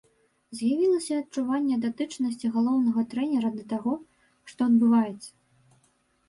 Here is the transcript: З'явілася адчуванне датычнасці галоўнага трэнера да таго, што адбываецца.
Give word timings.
З'явілася 0.59 1.13
адчуванне 1.23 1.77
датычнасці 1.83 2.51
галоўнага 2.55 3.01
трэнера 3.11 3.53
да 3.59 3.63
таго, 3.75 3.93
што 4.55 4.59
адбываецца. 4.71 5.31